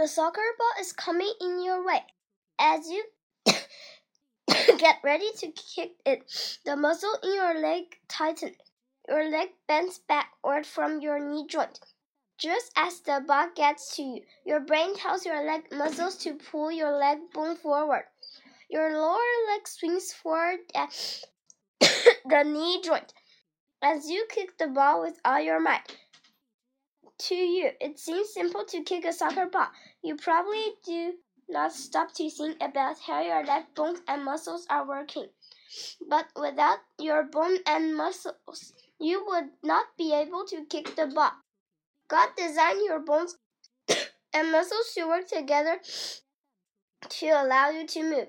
[0.00, 2.02] The soccer ball is coming in your way.
[2.58, 3.04] As you
[4.78, 8.56] get ready to kick it, the muscle in your leg tightens.
[9.06, 11.80] Your leg bends backward from your knee joint.
[12.38, 16.72] Just as the ball gets to you, your brain tells your leg muscles to pull
[16.72, 18.04] your leg bone forward.
[18.70, 20.96] Your lower leg swings forward at
[21.80, 23.12] the knee joint
[23.82, 25.94] as you kick the ball with all your might.
[27.24, 29.68] To you, it seems simple to kick a soccer ball.
[30.02, 31.18] You probably do
[31.50, 35.28] not stop to think about how your leg bones and muscles are working.
[36.08, 41.32] But without your bone and muscles, you would not be able to kick the ball.
[42.08, 43.36] God designed your bones
[44.32, 45.78] and muscles to work together
[47.06, 48.28] to allow you to move.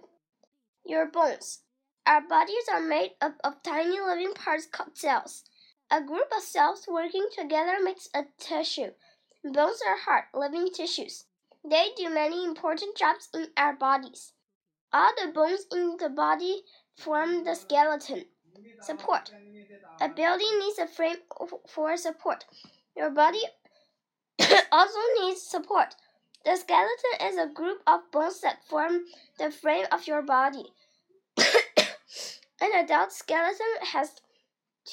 [0.86, 1.62] Your bones.
[2.06, 5.46] Our bodies are made up of tiny living parts called cells.
[5.94, 8.92] A group of cells working together makes a tissue.
[9.44, 11.26] Bones are hard, living tissues.
[11.66, 14.32] They do many important jobs in our bodies.
[14.94, 16.64] All the bones in the body
[16.96, 18.26] form the skeleton.
[18.80, 19.34] Support.
[20.00, 21.18] A building needs a frame
[21.68, 22.46] for support.
[22.96, 23.42] Your body
[24.72, 25.96] also needs support.
[26.46, 29.06] The skeleton is a group of bones that form
[29.38, 30.74] the frame of your body.
[32.62, 34.22] An adult skeleton has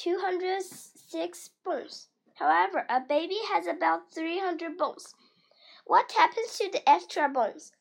[0.02, 2.08] 206 bones.
[2.36, 5.14] However, a baby has about 300 bones.
[5.84, 7.72] What happens to the extra bones?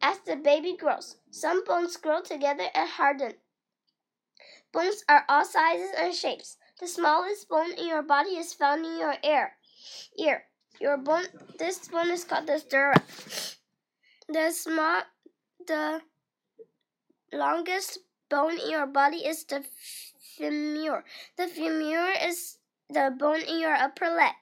[0.00, 3.34] As the baby grows, some bones grow together and harden.
[4.72, 6.56] Bones are all sizes and shapes.
[6.80, 9.52] The smallest bone in your body is found in your ear.
[10.18, 10.44] Ear.
[10.80, 11.24] Your bone.
[11.58, 13.02] This bone is called the sternum.
[14.28, 15.02] The small,
[15.66, 16.02] the
[17.32, 19.64] longest bone in your body is the
[20.36, 21.04] femur.
[21.36, 24.34] The femur is the bone in your upper leg.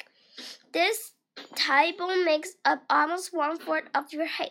[0.73, 1.13] This
[1.57, 4.51] thigh bone makes up almost one fourth of your head.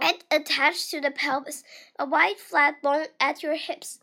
[0.00, 1.62] It attached to the pelvis,
[1.98, 4.00] a wide flat bone at your hips.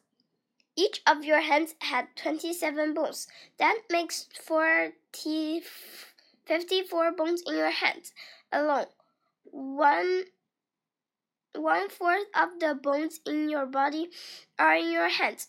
[0.75, 3.28] Each of your hands had 27 bones.
[3.58, 5.62] That makes 40,
[6.46, 8.13] 54 bones in your hands
[8.52, 8.85] alone.
[9.44, 10.24] One
[11.55, 14.09] one fourth of the bones in your body
[14.57, 15.47] are in your hands.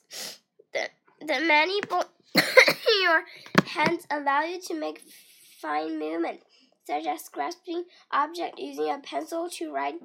[0.72, 0.88] The,
[1.20, 3.24] the many bones in your
[3.66, 5.02] hands allow you to make
[5.60, 6.44] fine movements,
[6.86, 10.00] such as grasping objects using a pencil to write.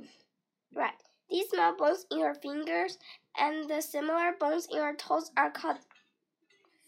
[1.29, 2.97] These small bones in your fingers
[3.37, 5.79] and the similar bones in your toes are called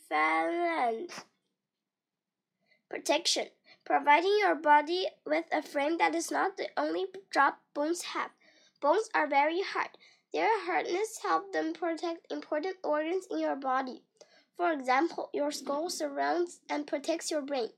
[0.08, 1.26] phalanx.
[2.90, 3.48] Protection.
[3.84, 8.32] Providing your body with a frame that is not the only job bones have.
[8.80, 9.90] Bones are very hard.
[10.34, 14.04] Their hardness helps them protect important organs in your body.
[14.56, 17.70] For example, your skull surrounds and protects your brain.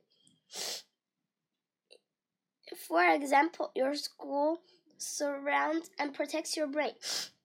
[2.88, 4.62] For example, your skull
[4.98, 6.94] surrounds and protects your brain.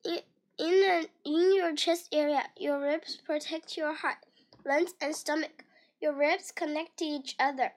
[0.04, 0.18] In,
[0.58, 4.18] in, in your chest area, your ribs protect your heart,
[4.64, 5.64] lungs, and stomach.
[6.00, 7.72] Your ribs connect to each other.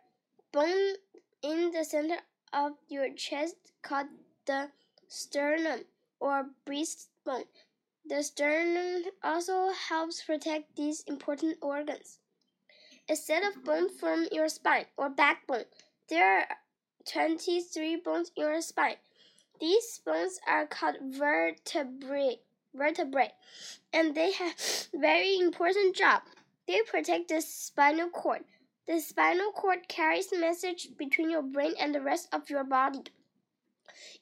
[0.51, 0.95] Bone
[1.41, 2.17] in the center
[2.51, 4.07] of your chest called
[4.45, 4.69] the
[5.07, 5.85] sternum
[6.19, 7.47] or breastbone.
[8.05, 12.19] The sternum also helps protect these important organs.
[13.13, 15.65] Set of bones form your spine or backbone.
[16.09, 16.47] There are
[17.05, 18.97] 23 bones in your spine.
[19.59, 22.39] These bones are called vertebrae,
[22.73, 23.33] vertebrae,
[23.91, 24.55] and they have
[24.93, 26.21] very important job.
[26.67, 28.43] They protect the spinal cord.
[28.87, 33.03] The spinal cord carries message between your brain and the rest of your body.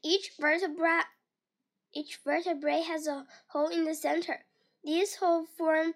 [0.03, 1.06] Each vertebra
[1.94, 4.44] each vertebrae has a hole in the center.
[4.84, 5.94] These holes form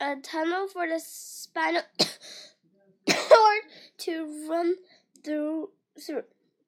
[0.00, 1.82] a tunnel for the spinal
[3.10, 3.62] cord
[3.98, 4.76] to run
[5.22, 5.70] through,
[6.00, 6.24] through.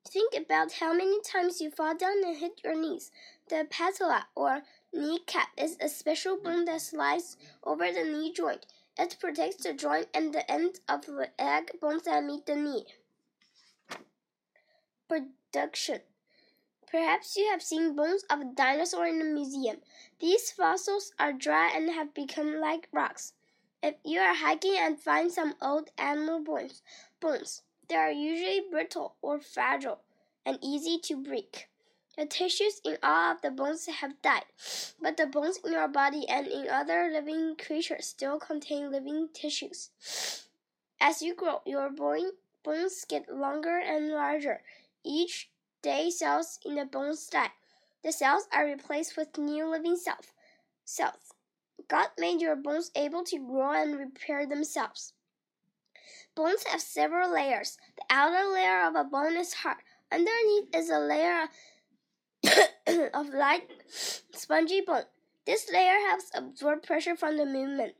[0.06, 3.10] Think about how many times you fall down and hit your knees.
[3.48, 8.66] The patella or kneecap is a special bone that slides over the knee joint.
[8.98, 12.86] It protects the joint and the end of the leg bones that meet the knee.
[15.08, 16.00] Production.
[16.91, 19.76] Perhaps you have seen bones of a dinosaur in a museum.
[20.18, 23.32] These fossils are dry and have become like rocks.
[23.82, 26.82] If you are hiking and find some old animal bones,
[27.20, 30.00] bones, they are usually brittle or fragile
[30.44, 31.68] and easy to break.
[32.18, 34.47] The tissues in all of the bones have died,
[35.00, 39.91] but the bones in your body and in other living creatures still contain living tissues.
[41.00, 42.32] As you grow, your bone,
[42.64, 44.62] bones get longer and larger.
[45.06, 45.48] Each
[45.82, 47.53] day cells in the bones die.
[48.03, 50.32] The cells are replaced with new living cells.
[50.84, 51.32] Cells.
[51.88, 55.12] God made your bones able to grow and repair themselves.
[56.34, 57.78] Bones have several layers.
[57.97, 59.78] The outer layer of a bone is hard.
[60.10, 61.48] Underneath is a layer
[63.14, 65.04] of light, spongy bone.
[65.47, 67.94] This layer helps absorb pressure from the movement.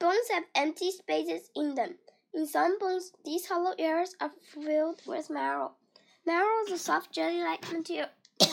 [0.00, 1.96] Bones have empty spaces in them.
[2.36, 5.72] In some bones, these hollow areas are filled with marrow.
[6.26, 8.10] Marrow is a soft jelly-like material.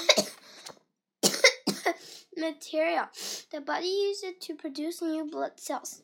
[2.38, 3.08] material.
[3.52, 6.02] The body uses it to produce new blood cells.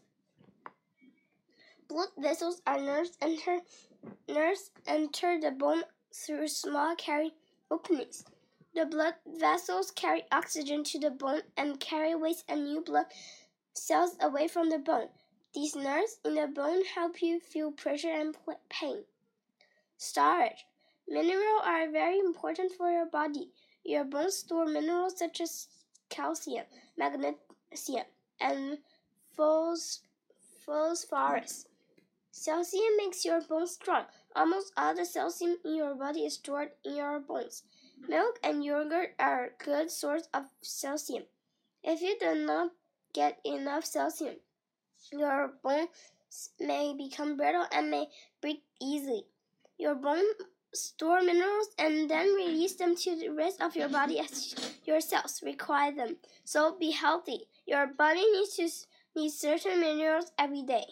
[1.87, 3.61] Blood vessels are nerves enter
[4.27, 5.83] nerves enter the bone
[6.13, 7.31] through small carry
[7.71, 8.25] openings.
[8.75, 13.05] The blood vessels carry oxygen to the bone and carry waste and new blood
[13.73, 15.07] cells away from the bone.
[15.53, 18.37] These nerves in the bone help you feel pressure and
[18.69, 19.05] pain.
[19.97, 20.65] Storage.
[21.07, 23.51] Minerals are very important for your body.
[23.83, 25.67] Your bones store minerals such as
[26.09, 26.65] calcium,
[26.95, 28.05] magnesium,
[28.39, 28.77] and
[29.35, 30.05] phosphorus.
[32.45, 34.05] Calcium makes your bones strong.
[34.35, 37.63] Almost all the calcium in your body is stored in your bones.
[38.07, 40.45] Milk and yogurt are good source of
[40.81, 41.23] calcium.
[41.83, 42.71] If you do not
[43.13, 44.35] get enough calcium,
[45.11, 48.07] your bones may become brittle and may
[48.41, 49.23] break easily.
[49.77, 50.25] Your bones
[50.73, 54.55] store minerals and then release them to the rest of your body as
[54.85, 56.17] your cells require them.
[56.43, 57.47] So be healthy.
[57.65, 58.69] Your body needs to
[59.15, 60.85] needs certain minerals every day.